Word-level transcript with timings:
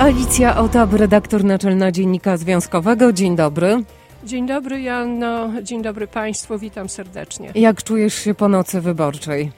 Alicja 0.00 0.56
Otab, 0.56 0.92
redaktor 0.92 1.44
naczelna 1.44 1.92
Dziennika 1.92 2.36
Związkowego. 2.36 3.12
Dzień 3.12 3.36
dobry. 3.36 3.84
Dzień 4.24 4.46
dobry, 4.46 4.80
Janno. 4.80 5.62
Dzień 5.62 5.82
dobry 5.82 6.06
Państwu. 6.06 6.58
Witam 6.58 6.88
serdecznie. 6.88 7.52
Jak 7.54 7.82
czujesz 7.82 8.14
się 8.14 8.34
po 8.34 8.48
nocy 8.48 8.80
wyborczej? 8.80 9.52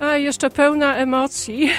A, 0.00 0.16
jeszcze 0.16 0.50
pełna 0.50 0.96
emocji. 0.96 1.68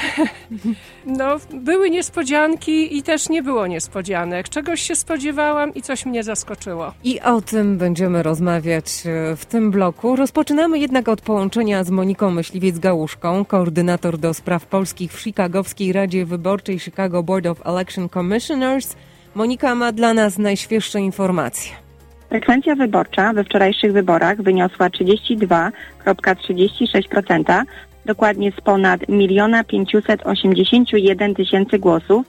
No, 1.06 1.38
były 1.54 1.90
niespodzianki 1.90 2.98
i 2.98 3.04
też 3.04 3.30
nie 3.30 3.44
było 3.44 3.68
niespodzianek. 3.68 4.50
Czegoś 4.50 4.82
się 4.82 4.96
spodziewałam 4.96 5.74
i 5.74 5.82
coś 5.82 6.06
mnie 6.06 6.24
zaskoczyło. 6.24 6.94
I 7.04 7.22
o 7.22 7.42
tym 7.42 7.78
będziemy 7.78 8.24
rozmawiać 8.24 8.86
e, 9.06 9.36
w 9.36 9.46
tym 9.46 9.72
bloku. 9.72 10.16
Rozpoczynamy 10.16 10.80
jednak 10.80 11.10
od 11.10 11.22
połączenia 11.22 11.84
z 11.84 11.90
Moniką 11.90 12.32
Myśliwiec-Gałuszką, 12.32 13.46
koordynator 13.46 14.18
do 14.18 14.34
spraw 14.34 14.66
polskich 14.66 15.14
w 15.14 15.20
Chicagowskiej 15.20 15.94
Radzie 15.94 16.26
Wyborczej 16.26 16.80
Chicago 16.80 17.24
Board 17.24 17.46
of 17.46 17.62
Election 17.66 18.10
Commissioners. 18.10 18.96
Monika 19.36 19.76
ma 19.76 19.92
dla 19.92 20.14
nas 20.14 20.38
najświeższe 20.38 21.00
informacje. 21.00 21.72
Frekwencja 22.30 22.76
wyborcza 22.76 23.34
we 23.34 23.44
wczorajszych 23.44 23.94
wyborach 23.94 24.42
wyniosła 24.42 24.90
32,36%, 24.90 27.64
dokładnie 28.08 28.52
z 28.52 28.62
ponad 28.62 29.02
1 29.10 29.66
581 29.66 31.36
tysięcy 31.36 31.80
głosów, 31.80 32.26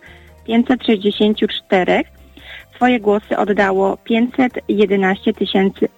564 0.46 2.02
swoje 2.74 3.00
głosy 3.00 3.36
oddało 3.36 3.96
511 3.96 5.32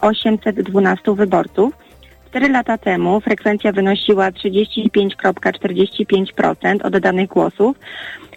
812 0.00 1.14
wyborców. 1.14 1.74
Cztery 2.28 2.48
lata 2.48 2.78
temu 2.78 3.20
frekwencja 3.20 3.72
wynosiła 3.72 4.30
35,45% 4.30 6.86
oddanych 6.86 7.28
głosów. 7.28 7.76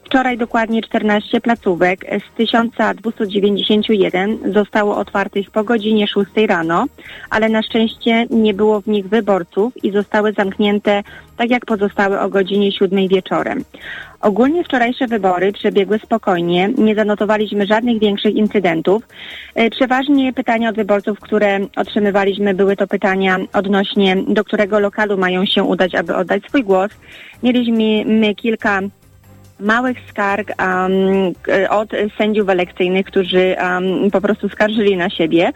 Wczoraj 0.06 0.38
dokładnie 0.38 0.82
14 0.82 1.42
placówek 1.42 2.00
z 2.02 2.38
1291 2.38 4.54
zostało 4.54 4.98
otwartych 4.98 5.52
po 5.52 5.64
godzinie 5.64 6.08
6 6.08 6.32
rano, 6.48 6.86
ale 7.30 7.50
na 7.50 7.64
szczęście 7.64 8.26
nie 8.30 8.54
było 8.54 8.82
w 8.82 8.88
nich 8.88 9.10
wyborców 9.10 9.84
i 9.84 9.92
zostały 9.92 10.34
zamknięte 10.34 11.04
tak 11.38 11.50
jak 11.50 11.66
pozostałe 11.66 12.22
o 12.22 12.30
godzinie 12.30 12.72
7 12.72 13.08
wieczorem. 13.08 13.64
Ogólnie 14.22 14.64
wczorajsze 14.64 15.08
wybory 15.08 15.52
przebiegły 15.52 16.00
spokojnie, 16.00 16.70
nie 16.78 16.96
zanotowaliśmy 16.96 17.66
żadnych 17.66 18.00
większych 18.00 18.36
incydentów. 18.36 19.04
E, 19.56 19.70
Przeważnie 19.70 20.34
pytania 20.34 20.70
od 20.70 20.76
wyborców, 20.76 21.20
które 21.20 21.60
otrzymywaliśmy, 21.76 22.54
były 22.54 22.76
to 22.76 22.88
pytania 22.88 23.38
odnośnie 23.54 24.18
do 24.28 24.44
którego 24.44 24.80
lokalu 24.80 25.18
mają 25.18 25.46
się 25.46 25.64
udać, 25.64 25.96
aby 25.96 26.16
oddać 26.16 26.44
swój 26.44 26.64
głos. 26.64 26.92
Mieliśmy 27.44 28.06
my 28.06 28.36
kilka 28.36 28.82
małych 29.60 29.98
skarg 30.10 30.52
um, 30.60 31.34
od 31.70 31.90
sędziów 32.18 32.50
elekcyjnych, 32.50 33.06
którzy 33.06 33.56
um, 33.62 34.12
po 34.12 34.22
prostu 34.22 34.50
skarżyli 34.50 34.98
na 34.98 35.10
siebie, 35.10 35.52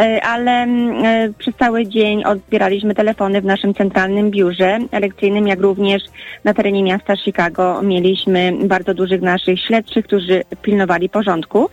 e, 0.00 0.20
ale 0.24 0.50
um, 0.50 1.34
przez 1.38 1.54
cały 1.56 1.86
dzień 1.86 2.24
odbieraliśmy 2.24 2.94
telefony 2.94 3.40
w 3.40 3.44
naszym 3.44 3.74
centralnym 3.74 4.30
biurze 4.30 4.78
elekcyjnym, 4.90 5.48
jak 5.48 5.60
również 5.60 6.02
na 6.44 6.54
terenie 6.54 6.82
miasta 6.82 7.16
Chicago 7.16 7.82
mieliśmy 7.82 8.52
bardzo 8.64 8.94
dużych 8.94 9.22
naszych 9.22 9.60
śledczych, 9.60 10.04
którzy 10.04 10.42
pilnowali 10.62 11.08
porządku. 11.08 11.70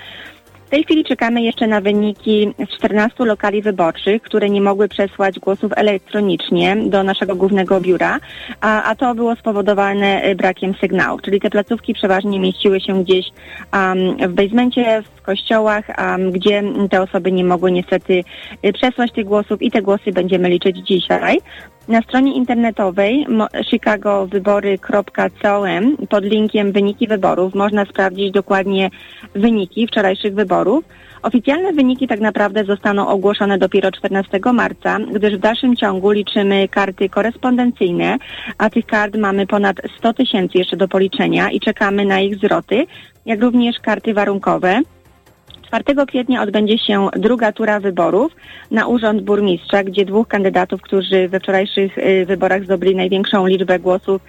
Tej 0.76 0.84
chwili 0.84 1.04
czekamy 1.04 1.42
jeszcze 1.42 1.68
na 1.68 1.82
wyniki 1.82 2.54
z 2.70 2.78
14 2.78 3.26
lokali 3.26 3.62
wyborczych, 3.62 4.22
które 4.22 4.50
nie 4.50 4.62
mogły 4.62 4.88
przesłać 4.88 5.40
głosów 5.40 5.72
elektronicznie 5.76 6.78
do 6.86 7.04
naszego 7.04 7.36
głównego 7.36 7.82
biura, 7.82 8.20
a, 8.62 8.84
a 8.84 8.96
to 8.96 9.16
było 9.16 9.36
spowodowane 9.36 10.26
y, 10.26 10.36
brakiem 10.36 10.74
sygnału. 10.82 11.20
Czyli 11.20 11.40
te 11.40 11.50
placówki 11.50 11.94
przeważnie 11.94 12.40
mieściły 12.40 12.82
się 12.82 13.04
gdzieś 13.04 13.26
um, 13.74 14.18
w 14.18 14.34
basemencie, 14.34 15.04
w 15.04 15.15
kościołach, 15.26 15.86
gdzie 16.32 16.64
te 16.90 17.02
osoby 17.02 17.32
nie 17.32 17.44
mogły 17.44 17.72
niestety 17.72 18.24
y, 18.66 18.74
przesłać 18.74 19.12
tych 19.12 19.26
głosów 19.26 19.62
i 19.62 19.72
te 19.72 19.82
głosy 19.82 20.12
będziemy 20.12 20.50
liczyć 20.50 20.78
dzisiaj. 20.78 21.40
Na 21.88 22.02
stronie 22.02 22.36
internetowej 22.36 23.28
chicagowybory.com 23.70 25.98
pod 26.10 26.24
linkiem 26.24 26.72
wyniki 26.72 27.08
wyborów 27.08 27.56
można 27.56 27.86
sprawdzić 27.86 28.32
dokładnie 28.32 28.90
wyniki 29.36 29.88
wczorajszych 29.88 30.34
wyborów. 30.34 30.84
Oficjalne 31.22 31.74
wyniki 31.74 32.08
tak 32.08 32.20
naprawdę 32.20 32.66
zostaną 32.66 33.08
ogłoszone 33.08 33.58
dopiero 33.58 33.92
14 33.92 34.40
marca, 34.54 34.98
gdyż 35.14 35.36
w 35.36 35.40
dalszym 35.40 35.76
ciągu 35.76 36.12
liczymy 36.12 36.68
karty 36.68 37.10
korespondencyjne, 37.10 38.18
a 38.58 38.70
tych 38.70 38.86
kart 38.86 39.18
mamy 39.18 39.48
ponad 39.48 39.78
100 39.98 40.14
tysięcy 40.14 40.58
jeszcze 40.58 40.78
do 40.78 40.88
policzenia 40.88 41.52
i 41.52 41.60
czekamy 41.60 42.06
na 42.06 42.20
ich 42.20 42.36
zwroty, 42.36 42.86
jak 43.26 43.42
również 43.42 43.80
karty 43.80 44.14
warunkowe. 44.14 44.82
4 45.68 46.06
kwietnia 46.08 46.42
odbędzie 46.42 46.78
się 46.78 47.10
druga 47.16 47.52
tura 47.52 47.80
wyborów 47.80 48.36
na 48.72 48.88
urząd 48.88 49.22
burmistrza, 49.22 49.84
gdzie 49.84 50.06
dwóch 50.06 50.28
kandydatów, 50.28 50.82
którzy 50.82 51.28
we 51.28 51.40
wczorajszych 51.40 51.98
y, 51.98 52.26
wyborach 52.26 52.64
zdobyli 52.64 52.96
największą 52.96 53.48
liczbę 53.48 53.80
głosów, 53.80 54.22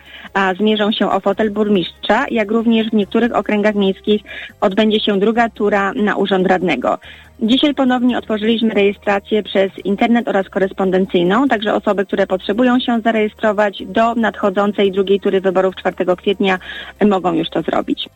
zmierzą 0.59 0.93
się 0.93 1.11
o 1.11 1.21
fotel 1.21 1.51
burmistrza, 1.51 2.27
jak 2.31 2.51
również 2.51 2.91
w 2.91 2.93
niektórych 2.93 3.35
okręgach 3.35 3.75
miejskich 3.75 4.23
odbędzie 4.61 5.01
się 5.01 5.19
druga 5.19 5.49
tura 5.49 5.93
na 5.93 6.17
urząd 6.17 6.47
radnego. 6.47 6.99
Dzisiaj 7.41 7.75
ponownie 7.75 8.19
otworzyliśmy 8.19 8.75
rejestrację 8.75 9.43
przez 9.43 9.79
internet 9.85 10.29
oraz 10.29 10.49
korespondencyjną, 10.49 11.49
także 11.49 11.75
osoby, 11.75 12.07
które 12.07 12.27
potrzebują 12.27 12.81
się 12.81 13.01
zarejestrować 13.01 13.83
do 13.87 14.15
nadchodzącej 14.15 14.93
drugiej 14.93 15.21
tury 15.21 15.41
wyborów 15.41 15.77
4 15.77 16.17
kwietnia 16.17 16.59
mogą 17.07 17.33
już 17.33 17.51
to 17.51 17.63
zrobić. 17.63 18.09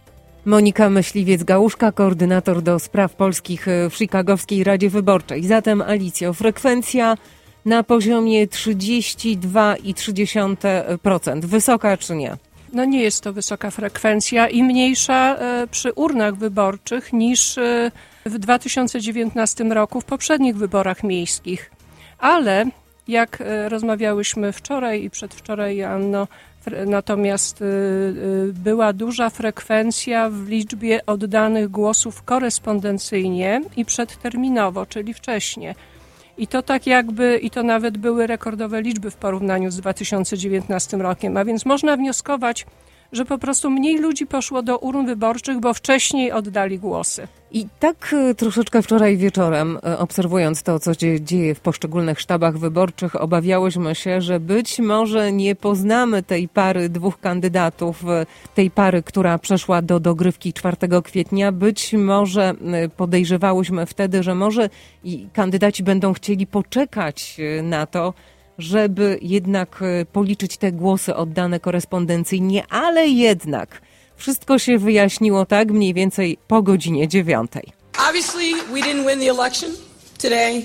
Monika 0.44 0.90
Myśliwiec-Gałuszka, 0.90 1.92
koordynator 1.92 2.62
do 2.62 2.78
spraw 2.78 3.14
polskich 3.14 3.66
w 3.90 3.94
Chicagowskiej 3.94 4.64
Radzie 4.64 4.90
Wyborczej. 4.90 5.46
Zatem 5.46 5.82
Alicjo, 5.82 6.32
frekwencja 6.32 7.16
na 7.64 7.82
poziomie 7.82 8.46
32,3%. 8.46 11.44
Wysoka 11.44 11.96
czy 11.96 12.16
nie? 12.16 12.36
No 12.72 12.84
nie 12.84 13.02
jest 13.02 13.22
to 13.22 13.32
wysoka 13.32 13.70
frekwencja 13.70 14.48
i 14.48 14.62
mniejsza 14.62 15.36
e, 15.36 15.66
przy 15.70 15.92
urnach 15.92 16.34
wyborczych 16.34 17.12
niż 17.12 17.58
e, 17.58 17.90
w 18.26 18.38
2019 18.38 19.64
roku 19.64 20.00
w 20.00 20.04
poprzednich 20.04 20.56
wyborach 20.56 21.04
miejskich. 21.04 21.70
Ale 22.18 22.64
jak 23.10 23.40
e, 23.40 23.68
rozmawiałyśmy 23.68 24.52
wczoraj 24.52 25.04
i 25.04 25.10
przedwczoraj, 25.10 25.84
Anno, 25.84 26.26
Natomiast 26.86 27.62
y, 27.62 27.64
y, 27.64 28.52
była 28.52 28.92
duża 28.92 29.30
frekwencja 29.30 30.30
w 30.30 30.48
liczbie 30.48 31.06
oddanych 31.06 31.68
głosów 31.68 32.22
korespondencyjnie 32.22 33.62
i 33.76 33.84
przedterminowo, 33.84 34.86
czyli 34.86 35.14
wcześniej. 35.14 35.74
I 36.38 36.46
to 36.46 36.62
tak 36.62 36.86
jakby, 36.86 37.38
i 37.42 37.50
to 37.50 37.62
nawet 37.62 37.98
były 37.98 38.26
rekordowe 38.26 38.82
liczby 38.82 39.10
w 39.10 39.16
porównaniu 39.16 39.70
z 39.70 39.76
2019 39.76 40.96
rokiem, 40.96 41.36
a 41.36 41.44
więc 41.44 41.66
można 41.66 41.96
wnioskować, 41.96 42.66
że 43.12 43.24
po 43.24 43.38
prostu 43.38 43.70
mniej 43.70 43.98
ludzi 43.98 44.26
poszło 44.26 44.62
do 44.62 44.78
urn 44.78 45.06
wyborczych, 45.06 45.60
bo 45.60 45.74
wcześniej 45.74 46.32
oddali 46.32 46.78
głosy. 46.78 47.28
I 47.52 47.66
tak 47.80 48.14
e, 48.30 48.34
troszeczkę 48.34 48.82
wczoraj 48.82 49.16
wieczorem, 49.16 49.78
e, 49.84 49.98
obserwując 49.98 50.62
to, 50.62 50.78
co 50.78 50.94
się 50.94 51.20
dzieje 51.20 51.54
w 51.54 51.60
poszczególnych 51.60 52.20
sztabach 52.20 52.58
wyborczych, 52.58 53.22
obawiałyśmy 53.22 53.94
się, 53.94 54.20
że 54.20 54.40
być 54.40 54.78
może 54.78 55.32
nie 55.32 55.54
poznamy 55.54 56.22
tej 56.22 56.48
pary 56.48 56.88
dwóch 56.88 57.20
kandydatów, 57.20 58.04
e, 58.08 58.26
tej 58.54 58.70
pary, 58.70 59.02
która 59.02 59.38
przeszła 59.38 59.82
do 59.82 60.00
dogrywki 60.00 60.52
4 60.52 61.02
kwietnia. 61.02 61.52
Być 61.52 61.92
może 61.92 62.54
podejrzewałyśmy 62.96 63.86
wtedy, 63.86 64.22
że 64.22 64.34
może 64.34 64.70
kandydaci 65.32 65.82
będą 65.82 66.12
chcieli 66.12 66.46
poczekać 66.46 67.36
na 67.62 67.86
to, 67.86 68.14
żeby 68.58 69.18
jednak 69.22 69.84
policzyć 70.12 70.56
te 70.56 70.72
głosy 70.72 71.14
oddane 71.14 71.60
korespondencyjnie, 71.60 72.64
ale 72.70 73.06
jednak 73.06 73.80
wszystko 74.20 74.58
się 74.58 74.78
wyjaśniło 74.78 75.46
tak 75.46 75.70
mniej 75.70 75.94
więcej 75.94 76.38
po 76.48 76.62
godzinie 76.62 77.08
dziewiątej. 77.08 77.72
Obviously, 78.08 78.52
we 78.72 78.80
didn't 78.80 79.06
win 79.08 79.20
the 79.20 79.30
election 79.30 79.70
today, 80.22 80.64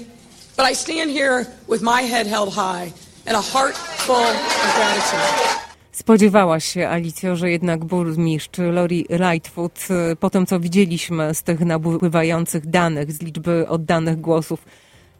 but 0.57 0.71
I 0.71 0.75
stand 0.75 1.11
here 1.11 1.45
with 1.69 1.81
my 1.81 2.09
head 2.09 2.27
held 2.27 2.49
high 2.49 2.93
and 3.25 3.37
a 3.37 3.41
heart 3.41 3.77
full 3.77 4.15
of 4.15 4.75
gratitude. 4.75 5.65
Spodziewałaś 5.91 6.65
się, 6.65 6.89
Alicjo, 6.89 7.35
że 7.35 7.51
jednak 7.51 7.85
burmistrz 7.85 8.59
Lori 8.71 9.05
Lightfoot, 9.09 9.87
po 10.19 10.29
tym 10.29 10.45
co 10.45 10.59
widzieliśmy 10.59 11.33
z 11.33 11.43
tych 11.43 11.59
nabływających 11.59 12.69
danych, 12.69 13.11
z 13.11 13.21
liczby 13.21 13.67
oddanych 13.67 14.21
głosów, 14.21 14.65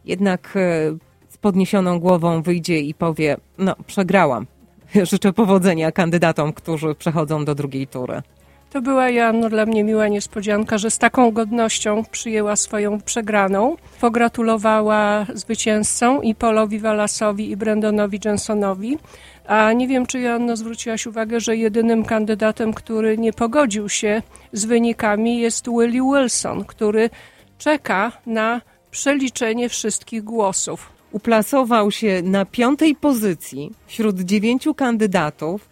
jednak 0.04 0.56
e, 0.56 0.96
z 1.28 1.36
podniesioną 1.36 2.00
głową 2.00 2.42
wyjdzie 2.42 2.78
i 2.78 2.94
powie, 2.94 3.36
no 3.58 3.76
przegrałam. 3.86 4.46
Życzę 4.94 5.32
powodzenia 5.32 5.92
kandydatom, 5.92 6.52
którzy 6.52 6.94
przechodzą 6.94 7.44
do 7.44 7.54
drugiej 7.54 7.86
tury. 7.86 8.22
To 8.70 8.82
była, 8.82 9.10
Joanno, 9.10 9.48
dla 9.48 9.66
mnie 9.66 9.84
miła 9.84 10.08
niespodzianka, 10.08 10.78
że 10.78 10.90
z 10.90 10.98
taką 10.98 11.30
godnością 11.30 12.04
przyjęła 12.10 12.56
swoją 12.56 13.00
przegraną. 13.00 13.76
Pogratulowała 14.00 15.26
zwycięzcom 15.34 16.24
i 16.24 16.34
Polowi 16.34 16.80
Wallace'owi 16.80 17.40
i 17.40 17.56
Brandonowi 17.56 18.20
Johnsonowi. 18.24 18.98
A 19.46 19.72
nie 19.72 19.88
wiem, 19.88 20.06
czy 20.06 20.20
Joanno 20.20 20.56
zwróciłaś 20.56 21.06
uwagę, 21.06 21.40
że 21.40 21.56
jedynym 21.56 22.04
kandydatem, 22.04 22.74
który 22.74 23.18
nie 23.18 23.32
pogodził 23.32 23.88
się 23.88 24.22
z 24.52 24.64
wynikami 24.64 25.38
jest 25.38 25.68
Willie 25.68 26.02
Wilson, 26.02 26.64
który 26.64 27.10
czeka 27.58 28.12
na 28.26 28.60
przeliczenie 28.90 29.68
wszystkich 29.68 30.24
głosów. 30.24 30.95
Uplasował 31.12 31.90
się 31.90 32.22
na 32.22 32.44
piątej 32.44 32.94
pozycji 32.94 33.70
wśród 33.86 34.20
dziewięciu 34.20 34.74
kandydatów. 34.74 35.68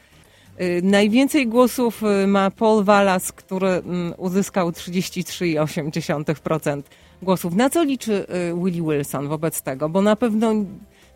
Y, 0.60 0.80
Najwięcej 0.82 1.46
głosów 1.46 2.02
y, 2.02 2.26
ma 2.26 2.50
Paul 2.50 2.84
Wallace, 2.84 3.32
który 3.36 3.68
mm, 3.68 4.14
uzyskał 4.16 4.70
33,8% 4.70 6.82
głosów. 7.22 7.54
Na 7.54 7.70
co 7.70 7.84
liczy 7.84 8.12
y, 8.12 8.26
Willie 8.64 8.82
Wilson 8.82 9.28
wobec 9.28 9.62
tego? 9.62 9.88
Bo 9.88 10.02
na 10.02 10.16
pewno, 10.16 10.54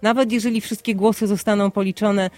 nawet 0.02 0.32
jeżeli 0.32 0.60
wszystkie 0.60 0.94
głosy 0.94 1.26
zostaną 1.26 1.70
policzone, 1.70 2.30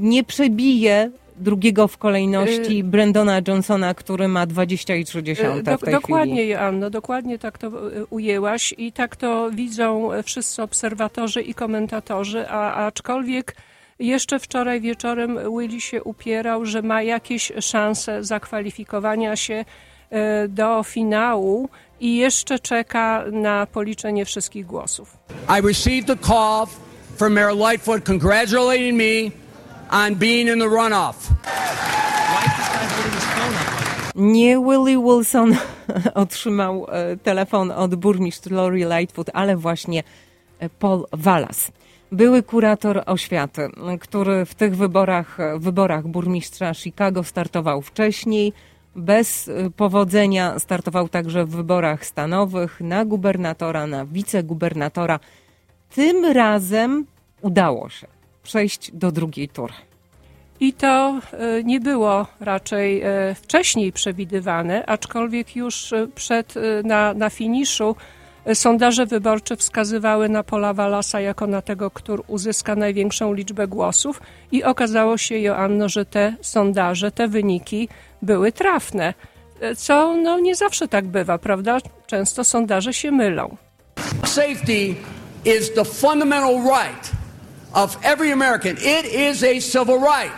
nie 0.00 0.24
przebije 0.24 1.10
drugiego 1.36 1.88
w 1.88 1.98
kolejności 1.98 2.84
Brandona 2.84 3.40
Johnsona, 3.48 3.94
który 3.94 4.28
ma 4.28 4.46
20,3 4.46 5.54
w 5.54 5.62
Dok- 5.62 5.84
tej 5.84 5.94
dokładnie, 5.94 6.34
chwili. 6.34 6.48
Joanno, 6.48 6.90
dokładnie 6.90 7.38
tak 7.38 7.58
to 7.58 7.66
e, 7.66 8.06
ujęłaś 8.10 8.74
i 8.78 8.92
tak 8.92 9.16
to 9.16 9.50
widzą 9.50 10.10
wszyscy 10.24 10.62
obserwatorzy 10.62 11.42
i 11.42 11.54
komentatorzy, 11.54 12.48
a 12.48 12.86
aczkolwiek 12.86 13.56
jeszcze 13.98 14.38
wczoraj 14.38 14.80
wieczorem 14.80 15.38
Willy 15.58 15.80
się 15.80 16.02
upierał, 16.02 16.66
że 16.66 16.82
ma 16.82 17.02
jakieś 17.02 17.52
szanse 17.60 18.24
zakwalifikowania 18.24 19.36
się 19.36 19.64
do 20.48 20.82
finału 20.82 21.68
i 22.00 22.16
jeszcze 22.16 22.58
czeka 22.58 23.24
na 23.32 23.66
policzenie 23.66 24.24
wszystkich 24.24 24.66
głosów. 24.66 25.16
I 25.58 25.66
received 25.66 26.10
a 26.10 26.26
call 26.26 26.66
from 27.16 27.32
Mayor 27.32 27.56
Lightfoot 27.56 28.04
congratulating 28.04 28.96
me 28.98 29.43
on 29.90 30.14
being 30.14 30.48
in 30.48 30.58
the 30.58 30.66
runoff. 30.66 31.28
Nie 34.14 34.58
Willie 34.58 34.98
Wilson 34.98 35.56
otrzymał 36.14 36.86
e, 36.88 37.16
telefon 37.16 37.70
od 37.70 37.94
burmistrz 37.94 38.50
Lori 38.50 38.84
Lightfoot, 38.84 39.30
ale 39.32 39.56
właśnie 39.56 40.02
e, 40.58 40.68
Paul 40.68 41.06
Wallace. 41.12 41.72
Były 42.12 42.42
kurator 42.42 43.02
oświaty, 43.06 43.68
który 44.00 44.44
w 44.44 44.54
tych 44.54 44.76
wyborach, 44.76 45.40
e, 45.40 45.58
wyborach 45.58 46.06
burmistrza 46.06 46.74
Chicago 46.74 47.24
startował 47.24 47.82
wcześniej. 47.82 48.52
Bez 48.96 49.50
powodzenia 49.76 50.58
startował 50.58 51.08
także 51.08 51.44
w 51.44 51.50
wyborach 51.50 52.06
stanowych 52.06 52.80
na 52.80 53.04
gubernatora, 53.04 53.86
na 53.86 54.06
wicegubernatora. 54.06 55.20
Tym 55.94 56.24
razem 56.24 57.06
udało 57.42 57.88
się 57.88 58.13
przejść 58.44 58.90
do 58.92 59.12
drugiej 59.12 59.48
tury. 59.48 59.74
I 60.60 60.72
to 60.72 61.20
e, 61.32 61.64
nie 61.64 61.80
było 61.80 62.26
raczej 62.40 63.02
e, 63.02 63.34
wcześniej 63.34 63.92
przewidywane, 63.92 64.86
aczkolwiek 64.86 65.56
już 65.56 65.92
e, 65.92 66.06
przed, 66.14 66.54
na, 66.84 67.14
na 67.14 67.30
finiszu 67.30 67.96
sondaże 68.54 69.06
wyborcze 69.06 69.56
wskazywały 69.56 70.28
na 70.28 70.42
Pola 70.42 70.74
Wallasa 70.74 71.20
jako 71.20 71.46
na 71.46 71.62
tego, 71.62 71.90
który 71.90 72.22
uzyska 72.26 72.76
największą 72.76 73.34
liczbę 73.34 73.68
głosów 73.68 74.22
i 74.52 74.64
okazało 74.64 75.18
się, 75.18 75.38
Joanno, 75.38 75.88
że 75.88 76.04
te 76.04 76.36
sondaże, 76.40 77.12
te 77.12 77.28
wyniki 77.28 77.88
były 78.22 78.52
trafne, 78.52 79.14
co 79.76 80.16
no, 80.16 80.38
nie 80.38 80.54
zawsze 80.54 80.88
tak 80.88 81.06
bywa, 81.06 81.38
prawda? 81.38 81.78
Często 82.06 82.44
sondaże 82.44 82.92
się 82.92 83.10
mylą. 83.10 83.56
Safety 84.24 84.94
is 85.44 85.74
the 85.74 85.84
fundamental 85.84 86.54
right 86.54 87.23
of 87.74 87.98
every 88.02 88.30
American. 88.30 88.76
It 88.78 89.04
is 89.04 89.42
a 89.42 89.60
civil 89.60 89.98
right. 89.98 90.30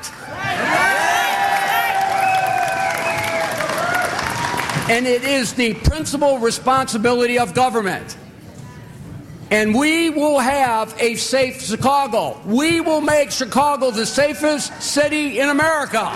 And 4.89 5.07
it 5.07 5.25
is 5.25 5.53
the 5.55 5.75
principal 5.75 6.39
responsibility 6.39 7.39
of 7.39 7.55
government. 7.55 8.17
And 9.51 9.75
we 9.75 10.11
will 10.11 10.39
have 10.39 10.95
a 10.99 11.15
safe 11.17 11.63
Chicago. 11.63 12.41
We 12.47 12.81
will 12.81 13.01
make 13.01 13.31
Chicago 13.31 13.91
the 13.91 14.07
safest 14.07 14.83
city 14.83 15.39
in 15.39 15.49
America. 15.49 16.11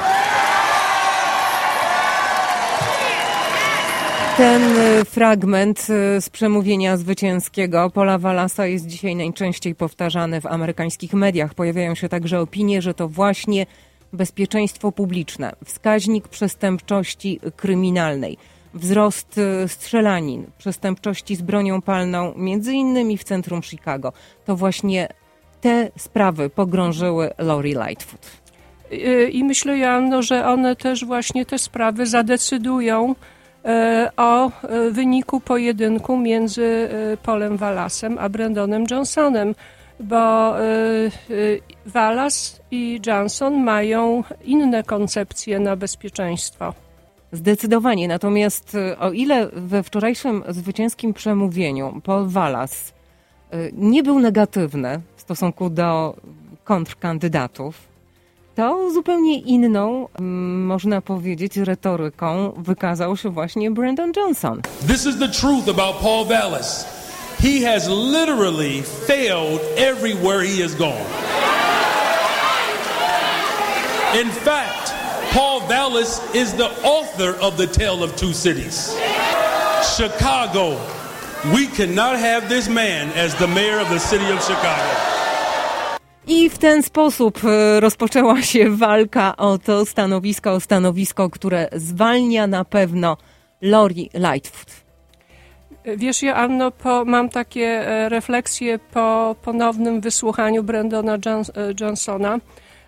Ten 4.41 4.63
y, 4.63 5.05
fragment 5.05 5.87
y, 5.91 6.21
z 6.21 6.31
przemówienia 6.31 6.97
zwycięskiego 6.97 7.91
Pola 7.91 8.19
Wallasa 8.19 8.67
jest 8.67 8.87
dzisiaj 8.87 9.17
najczęściej 9.17 9.75
powtarzany 9.75 10.41
w 10.41 10.47
amerykańskich 10.47 11.15
mediach. 11.15 11.55
Pojawiają 11.55 11.95
się 11.95 12.09
także 12.09 12.41
opinie, 12.41 12.83
że 12.83 12.95
to 12.95 13.09
właśnie 13.09 13.67
bezpieczeństwo 14.13 14.93
publiczne, 14.93 15.53
wskaźnik 15.65 16.29
przestępczości 16.29 17.41
kryminalnej, 17.57 18.37
wzrost 18.75 19.39
y, 19.39 19.69
strzelanin, 19.69 20.47
przestępczości 20.59 21.37
z 21.37 21.43
bronią 21.43 21.83
palną, 21.83 22.33
między 22.37 22.73
innymi 22.73 23.19
w 23.19 23.25
centrum 23.25 23.63
Chicago. 23.63 24.13
To 24.45 24.57
właśnie 24.57 25.09
te 25.61 25.91
sprawy 25.99 26.51
pogrążyły 26.51 27.31
Lori 27.39 27.73
Lightfoot. 27.73 28.31
I 29.33 29.45
myślę, 29.45 29.79
Joanno, 29.79 30.23
że 30.23 30.47
one 30.47 30.77
też 30.77 31.05
właśnie 31.05 31.47
te 31.47 31.59
sprawy 31.59 32.07
zadecydują 32.07 33.15
o 34.17 34.47
e, 34.47 34.91
wyniku 34.91 35.41
pojedynku 35.41 36.17
między 36.17 36.65
e, 36.65 37.17
Polem 37.17 37.57
Walasem 37.57 38.19
a 38.19 38.29
Brandonem 38.29 38.85
Johnsonem, 38.91 39.55
bo 40.01 40.59
e, 40.59 40.62
e, 40.65 41.11
Wallace 41.87 42.61
i 42.71 43.01
Johnson 43.07 43.65
mają 43.65 44.25
inne 44.45 44.83
koncepcje 44.83 45.61
na 45.61 45.77
bezpieczeństwo. 45.77 46.75
Zdecydowanie. 47.33 48.09
Natomiast 48.09 48.77
o 48.99 49.12
ile 49.12 49.49
we 49.53 49.83
wczorajszym 49.83 50.43
zwycięskim 50.49 51.15
przemówieniu 51.15 52.01
Paul 52.05 52.29
Wallace 52.29 52.93
y, 53.55 53.71
nie 53.73 54.03
był 54.03 54.19
negatywny 54.19 55.01
w 55.17 55.21
stosunku 55.21 55.71
do 55.71 56.17
kontrkandydatów, 56.65 57.90
to 58.55 58.91
zupełnie 58.93 59.38
inną, 59.38 60.08
mm, 60.19 60.67
można 60.67 61.00
powiedzieć, 61.00 61.56
retoryką 61.56 62.52
wykazał 62.56 63.17
się 63.17 63.31
właśnie 63.31 63.70
Brandon 63.70 64.12
Johnson. 64.17 64.62
This 64.87 65.06
is 65.06 65.19
the 65.19 65.29
truth 65.29 65.69
about 65.69 65.97
Paul 65.97 66.25
Vallis. 66.25 66.85
He 67.43 67.73
has 67.73 67.88
literally 67.88 68.82
failed 69.06 69.61
everywhere 69.76 70.43
he 70.43 70.62
has 70.62 70.75
gone. 70.75 71.06
In 74.20 74.31
fact, 74.31 74.93
Paul 75.32 75.61
Vallis 75.69 76.20
is 76.35 76.53
the 76.53 76.69
author 76.82 77.37
of 77.41 77.56
The 77.56 77.67
Tale 77.67 78.03
of 78.03 78.17
Two 78.17 78.32
Cities. 78.32 78.96
Chicago, 79.96 80.77
we 81.55 81.67
cannot 81.67 82.19
have 82.19 82.48
this 82.48 82.69
man 82.69 83.10
as 83.17 83.34
the 83.36 83.46
mayor 83.46 83.79
of 83.79 83.89
the 83.89 84.01
city 84.01 84.29
of 84.31 84.43
Chicago. 84.43 85.19
I 86.31 86.51
w 86.51 86.58
ten 86.58 86.82
sposób 86.82 87.44
y, 87.44 87.81
rozpoczęła 87.81 88.43
się 88.43 88.70
walka 88.70 89.37
o 89.37 89.58
to 89.58 89.87
stanowisko, 89.87 90.53
o 90.53 90.60
stanowisko, 90.60 91.31
które 91.31 91.69
zwalnia 91.72 92.46
na 92.46 92.65
pewno 92.65 93.17
Lori 93.63 94.10
Lightfoot. 94.15 94.70
Wiesz, 95.96 96.22
Joanno, 96.22 96.70
po, 96.70 97.05
mam 97.05 97.29
takie 97.29 97.67
e, 97.67 98.08
refleksje 98.08 98.79
po 98.79 99.37
ponownym 99.43 100.01
wysłuchaniu 100.01 100.63
Brandona 100.63 101.19
Johns, 101.27 101.51
e, 101.51 101.53
Johnsona, 101.81 102.39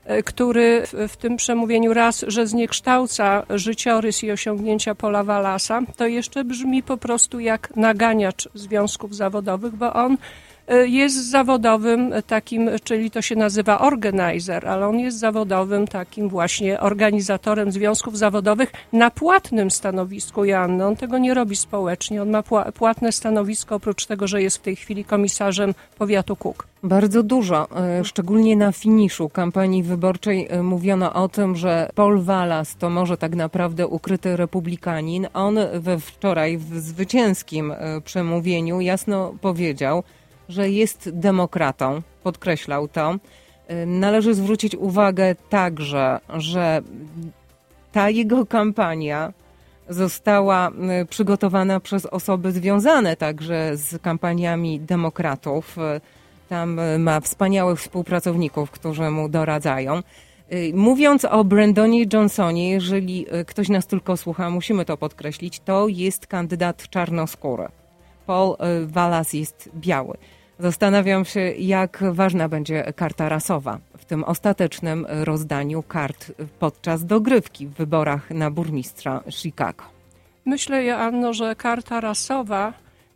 e, 0.05 0.23
który 0.23 0.83
w, 0.87 1.13
w 1.13 1.17
tym 1.17 1.37
przemówieniu 1.37 1.95
raz, 1.95 2.25
że 2.29 2.47
zniekształca 2.47 3.43
życiorys 3.51 4.25
i 4.25 4.31
osiągnięcia 4.31 4.95
Pola 4.95 5.25
Wallasa, 5.25 5.81
to 5.97 6.07
jeszcze 6.07 6.45
brzmi 6.45 6.83
po 6.83 6.97
prostu 6.97 7.41
jak 7.41 7.77
naganiacz 7.77 8.49
związków 8.55 9.17
zawodowych, 9.17 9.77
bo 9.77 9.93
on 9.93 10.13
e, 10.13 10.17
jest 10.87 11.31
zawodowym 11.31 12.13
takim, 12.27 12.71
czyli 12.85 13.11
to 13.11 13.23
się 13.23 13.37
nazywa 13.37 13.79
organizer, 13.81 14.69
ale 14.69 14.87
on 14.87 14.99
jest 14.99 15.19
zawodowym 15.19 15.87
takim 15.89 16.29
właśnie 16.29 16.81
organizatorem 16.81 17.73
związków 17.73 18.19
zawodowych 18.19 18.73
na 18.93 19.11
płatnym 19.11 19.71
stanowisku, 19.71 20.45
Joanno. 20.45 20.87
On 20.87 20.97
tego 20.97 21.19
nie 21.19 21.35
robi 21.35 21.57
społecznie, 21.57 22.23
on 22.23 22.31
ma 22.31 22.41
pła- 22.41 22.73
płatne 22.73 23.13
stanowisko, 23.13 23.75
oprócz 23.75 24.07
tego, 24.07 24.27
że 24.27 24.43
jest 24.43 24.59
w 24.59 24.61
tej 24.61 24.77
chwili 24.77 25.05
komisarzem 25.05 25.75
powiatu 25.99 26.37
Kuk. 26.37 26.67
Bardzo 26.85 27.23
dużo, 27.23 27.69
e, 27.77 28.05
szczególnie 28.05 28.57
na 28.57 28.73
finiszu 28.73 29.29
kampanii 29.29 29.83
wyborczej 29.83 30.47
e, 30.51 30.63
mówiono 30.63 31.13
o 31.13 31.29
tym, 31.29 31.57
że 31.57 31.91
Paul 31.95 32.23
Wallace 32.23 32.75
to 32.79 32.91
może 32.91 33.17
tak 33.17 33.35
naprawdę 33.35 33.87
ukryty 33.87 34.37
republikanin. 34.37 35.27
On 35.35 35.59
we 35.75 35.99
wczoraj 35.99 36.59
w 36.59 36.79
zwycięskim 36.81 37.73
e, 37.73 38.01
przemówieniu 38.01 38.81
jasno 38.81 39.35
powiedział, 39.41 40.03
że 40.49 40.71
jest 40.71 41.11
demokratą, 41.13 42.03
podkreślał 42.23 42.89
to. 42.89 43.15
E, 43.69 43.87
Należy 43.87 44.35
zwrócić 44.35 44.75
uwagę 44.75 45.35
także, 45.51 46.21
że 46.37 46.83
ta 47.93 48.11
jego 48.11 48.47
kampania 48.47 49.33
została 49.89 50.71
y, 51.03 51.07
przygotowana 51.07 51.81
przez 51.81 52.07
osoby 52.07 52.53
związane 52.53 53.17
także 53.17 53.77
z 53.77 54.03
kampaniami 54.03 54.81
demokratów. 54.81 55.79
Y, 55.79 56.01
Tam 56.49 56.79
y, 56.79 56.99
ma 56.99 57.21
wspaniałych 57.21 57.81
współpracowników, 57.81 58.71
którzy 58.71 59.11
mu 59.11 59.29
doradzają. 59.29 60.03
Y, 60.53 60.73
Mówiąc 60.75 61.25
o 61.25 61.45
Brandonie 61.45 62.05
Johnsonie, 62.13 62.71
jeżeli 62.71 63.27
y, 63.35 63.45
ktoś 63.45 63.69
nas 63.69 63.87
tylko 63.87 64.17
słucha, 64.17 64.51
musimy 64.51 64.85
to 64.85 64.97
podkreślić, 64.97 65.61
to 65.61 65.89
jest 65.89 66.27
kandydat 66.27 66.89
czarnoskóry. 66.89 67.69
Paul 68.33 68.57
y, 68.83 68.87
Wallace 68.87 69.37
jest 69.37 69.71
biały. 69.75 70.17
Zastanawiam 70.59 71.25
się, 71.25 71.41
jak 71.41 72.05
ważna 72.13 72.49
będzie 72.49 72.93
karta 72.97 73.29
rasowa 73.29 73.79
w 73.99 74.05
tym 74.05 74.25
ostatecznym 74.25 75.07
rozdaniu 75.09 75.83
kart 75.83 76.33
podczas 76.59 77.07
dogrywki 77.07 77.67
w 77.67 77.73
wyborach 77.73 78.31
na 78.31 78.51
burmistrza 78.51 79.23
Chicago. 79.31 79.85
Myślę, 80.45 80.85
Joanno, 80.85 81.33
że 81.33 81.57
karta 81.57 82.01
rasowa 82.01 82.73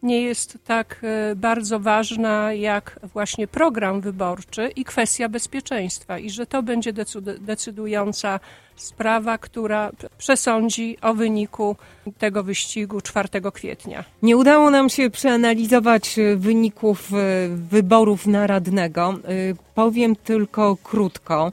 nie 0.07 0.23
jest 0.23 0.59
tak 0.65 1.01
e, 1.03 1.37
bardzo 1.37 1.81
ważna 1.81 2.53
jak 2.53 3.01
właśnie 3.13 3.47
program 3.47 4.01
wyborczy 4.01 4.69
i 4.77 4.85
kwestia 4.85 5.29
bezpieczeństwa 5.29 6.19
i 6.19 6.31
że 6.31 6.47
to 6.47 6.63
będzie 6.63 6.93
decydu- 6.93 7.39
decydująca 7.39 8.41
sprawa, 8.77 9.39
która 9.39 9.91
przesądzi 10.19 10.97
o 11.03 11.15
wyniku 11.15 11.77
tego 12.19 12.43
wyścigu 12.43 13.01
4 13.01 13.29
kwietnia. 13.53 14.05
Nie 14.23 14.37
udało 14.37 14.71
nam 14.71 14.89
się 14.89 15.11
przeanalizować 15.11 16.19
e, 16.19 16.37
wyników 16.37 17.13
e, 17.13 17.17
wyborów 17.49 18.27
na 18.27 18.47
radnego. 18.47 19.15
E, 19.25 19.55
Powiem 19.75 20.17
tylko 20.17 20.77
krótko, 20.83 21.53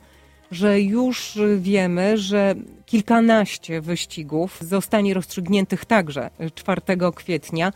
że 0.51 0.81
już 0.81 1.39
wiemy, 1.57 2.17
że 2.17 2.55
kilkanaście 2.85 3.81
wyścigów 3.81 4.57
zostanie 4.61 5.13
rozstrzygniętych 5.13 5.85
także 5.85 6.29
e, 6.39 6.49
4 6.51 6.81
kwietnia. 7.15 7.73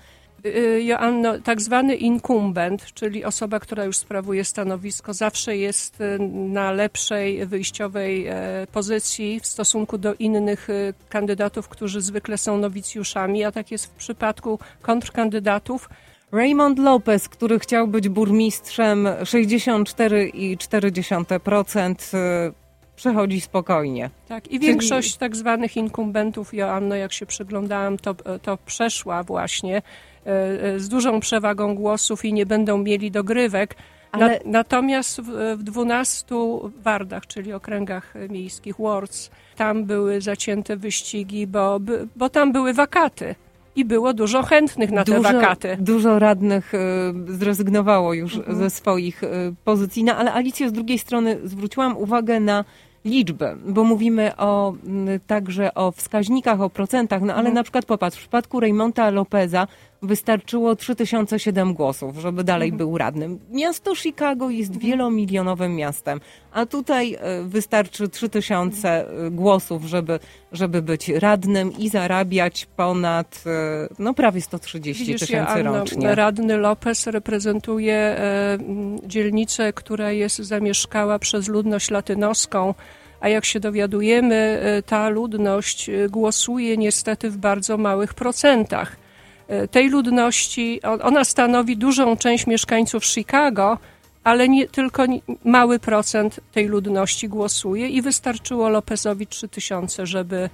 Y, 0.55 0.83
Joanno, 0.83 1.39
tak 1.39 1.61
zwany 1.61 1.95
incumbent, 1.95 2.93
czyli 2.93 3.25
osoba, 3.25 3.59
która 3.59 3.83
już 3.83 3.97
sprawuje 3.97 4.45
stanowisko, 4.45 5.13
zawsze 5.13 5.57
jest 5.57 6.01
y, 6.01 6.19
na 6.29 6.71
lepszej 6.71 7.45
wyjściowej 7.45 8.27
e, 8.27 8.67
pozycji 8.71 9.39
w 9.39 9.45
stosunku 9.45 9.97
do 9.97 10.13
innych 10.13 10.69
y, 10.69 10.93
kandydatów, 11.09 11.67
którzy 11.67 12.01
zwykle 12.01 12.37
są 12.37 12.57
nowicjuszami, 12.57 13.43
a 13.43 13.51
tak 13.51 13.71
jest 13.71 13.85
w 13.85 13.89
przypadku 13.89 14.59
kontrkandydatów. 14.81 15.89
Raymond 16.31 16.79
Lopez, 16.79 17.29
który 17.29 17.59
chciał 17.59 17.87
być 17.87 18.09
burmistrzem 18.09 19.07
64,4% 19.23 22.17
e, 22.17 22.51
przechodzi 22.97 23.41
spokojnie. 23.41 24.09
Tak, 24.27 24.47
i 24.51 24.59
większość 24.59 25.17
tak 25.17 25.35
zwanych 25.35 25.77
inkumbentów, 25.77 26.53
Joanno, 26.53 26.95
jak 26.95 27.13
się 27.13 27.25
przyglądałam, 27.25 27.97
to, 27.97 28.15
to 28.41 28.57
przeszła 28.65 29.23
właśnie 29.23 29.77
e, 29.77 30.29
e, 30.63 30.79
z 30.79 30.89
dużą 30.89 31.19
przewagą 31.19 31.75
głosów 31.75 32.25
i 32.25 32.33
nie 32.33 32.45
będą 32.45 32.77
mieli 32.77 33.11
dogrywek. 33.11 33.75
Ale- 34.11 34.27
Na, 34.27 34.39
natomiast 34.45 35.21
w, 35.21 35.55
w 35.57 35.63
12 35.63 36.35
wardach, 36.83 37.27
czyli 37.27 37.53
okręgach 37.53 38.13
miejskich, 38.29 38.75
wards, 38.79 39.29
tam 39.55 39.83
były 39.85 40.21
zacięte 40.21 40.77
wyścigi, 40.77 41.47
bo, 41.47 41.79
bo 42.15 42.29
tam 42.29 42.51
były 42.51 42.73
wakaty 42.73 43.35
i 43.75 43.85
było 43.85 44.13
dużo 44.13 44.43
chętnych 44.43 44.91
na 44.91 45.03
te 45.03 45.11
dużo, 45.15 45.33
wakaty. 45.33 45.77
Dużo 45.79 46.19
radnych 46.19 46.73
e, 46.73 46.77
zrezygnowało 47.27 48.13
już 48.13 48.35
Mhm. 48.35 48.57
ze 48.57 48.69
swoich 48.69 49.23
e, 49.23 49.27
pozycji, 49.63 50.03
no, 50.03 50.15
ale 50.15 50.33
Alicjo, 50.33 50.69
z 50.69 50.71
drugiej 50.71 50.99
strony 50.99 51.37
zwróciłam 51.43 51.97
uwagę 51.97 52.39
na 52.39 52.65
liczby, 53.07 53.57
bo 53.65 53.83
mówimy 53.83 54.31
o, 54.37 54.73
m, 54.87 55.07
także 55.27 55.73
o 55.73 55.91
wskaźnikach, 55.91 56.61
o 56.61 56.69
procentach, 56.69 57.21
no 57.21 57.33
ale 57.33 57.39
Mhm. 57.39 57.55
na 57.55 57.63
przykład 57.63 57.85
popatrz, 57.85 58.17
w 58.17 58.19
przypadku 58.19 58.59
Raymonta 58.59 59.09
Lopeza 59.09 59.67
wystarczyło 60.01 60.75
3007 60.75 61.73
głosów, 61.73 62.17
żeby 62.17 62.43
dalej 62.43 62.69
Mhm. 62.69 62.77
był 62.77 62.97
radnym. 62.97 63.39
Miasto 63.51 63.95
Chicago 63.95 64.49
jest 64.49 64.77
wielomilionowym 64.77 65.75
miastem, 65.75 66.19
a 66.51 66.65
tutaj 66.65 67.13
e, 67.19 67.43
wystarczy 67.43 68.07
3000 68.09 68.89
e, 68.89 69.31
głosów, 69.31 69.83
żeby, 69.85 70.19
żeby 70.51 70.81
być 70.81 71.09
radnym 71.09 71.77
i 71.77 71.89
zarabiać 71.89 72.65
ponad 72.75 73.43
e, 73.45 73.49
no 73.99 74.13
prawie 74.13 74.41
130 74.41 75.05
Widzisz, 75.05 75.19
tysięcy 75.21 75.51
Joanno, 75.59 75.79
rocznie. 75.79 76.15
radny 76.15 76.57
Lopez 76.57 77.07
reprezentuje 77.07 77.95
e, 77.95 78.57
dzielnicę, 79.03 79.73
która 79.73 80.11
jest 80.11 80.37
zamieszkała 80.37 81.19
przez 81.19 81.47
ludność 81.47 81.91
latynoską, 81.91 82.73
a 83.21 83.29
jak 83.29 83.45
się 83.45 83.59
dowiadujemy, 83.59 84.35
e, 84.63 84.81
ta 84.83 85.09
ludność 85.09 85.89
e, 85.89 86.09
głosuje 86.09 86.77
niestety 86.77 87.29
w 87.29 87.37
bardzo 87.37 87.77
małych 87.77 88.13
procentach. 88.13 88.95
E, 89.47 89.67
Tej 89.67 89.89
ludności, 89.89 90.81
on- 90.83 90.99
ona 91.03 91.23
stanowi 91.25 91.77
dużą 91.77 92.17
część 92.17 92.47
mieszkańców 92.47 93.05
Chicago, 93.05 93.77
ale 94.23 94.49
nie, 94.49 94.67
tylko 94.67 95.03
mały 95.43 95.79
procent 95.79 96.39
tej 96.53 96.67
ludności 96.67 97.29
głosuje 97.29 97.87
i 97.87 98.01
wystarczyło 98.01 98.69
Lopezowi 98.69 99.27
3000, 99.27 100.05
żeby 100.05 100.49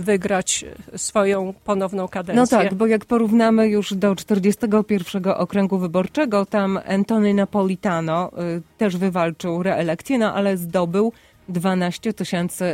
wygrać 0.00 0.64
swoją 0.96 1.54
ponowną 1.64 2.08
kadencję. 2.08 2.40
No 2.58 2.62
tak, 2.64 2.74
bo 2.74 2.86
jak 2.86 3.04
porównamy 3.04 3.68
już 3.68 3.94
do 3.94 4.16
41 4.16 5.22
okręgu 5.36 5.78
wyborczego, 5.78 6.46
tam 6.46 6.78
Antony 6.88 7.34
Napolitano 7.34 8.30
też 8.78 8.96
wywalczył 8.96 9.62
reelekcję, 9.62 10.18
no 10.18 10.34
ale 10.34 10.56
zdobył 10.56 11.12
12 11.48 12.12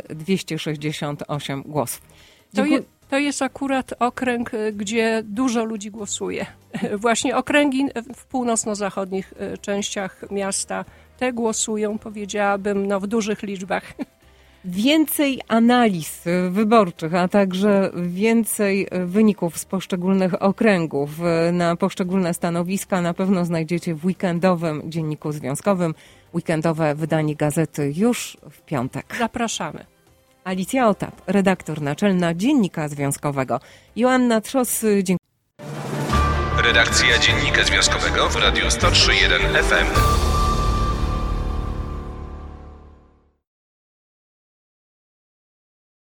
268 0.09 1.63
głosów. 1.63 2.03
To, 2.55 2.65
je, 2.65 2.83
to 3.11 3.19
jest 3.19 3.43
akurat 3.43 3.95
okręg, 3.99 4.55
y, 4.55 4.73
gdzie 4.73 5.23
dużo 5.25 5.65
ludzi 5.65 5.91
głosuje. 5.91 6.47
Właśnie 7.03 7.37
okręgi 7.37 7.87
w 8.15 8.27
północno-zachodnich 8.27 9.33
y, 9.55 9.59
częściach 9.59 10.25
miasta 10.31 10.85
te 11.19 11.33
głosują, 11.33 11.99
powiedziałabym, 11.99 12.87
no, 12.87 13.01
w 13.01 13.07
dużych 13.07 13.43
liczbach. 13.43 13.93
Więcej 14.65 15.41
analiz 15.49 16.27
y, 16.27 16.51
wyborczych, 16.51 17.15
a 17.15 17.29
także 17.29 17.91
więcej 18.07 18.89
wyników 19.07 19.59
z 19.59 19.65
poszczególnych 19.65 20.43
okręgów 20.43 21.11
na 21.53 21.77
poszczególne 21.77 22.35
stanowiska 22.35 23.01
na 23.01 23.15
pewno 23.15 23.45
znajdziecie 23.45 23.95
w 23.95 24.05
weekendowym 24.05 24.83
dzienniku 24.91 25.33
związkowym. 25.33 25.95
Weekendowe 26.35 26.95
wydanie 26.95 27.37
gazety 27.37 27.93
już 27.97 28.37
w 28.51 28.63
piątek. 28.63 29.17
Zapraszamy. 29.19 29.85
Alicja 30.45 30.89
Otap, 30.89 31.23
redaktor 31.27 31.83
naczelna 31.83 32.35
Dziennika 32.35 32.89
Związkowego. 32.89 33.61
Joanna 33.97 34.41
Trzos, 34.41 34.85
dziękuję. 35.03 35.25
Redakcja 36.65 37.19
Dziennika 37.19 37.65
Związkowego 37.65 38.29
w 38.29 38.37
Radiu 38.37 38.65
103.1 38.67 39.63
FM. 39.63 40.34